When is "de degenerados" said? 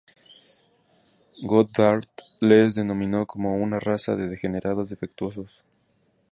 4.15-4.89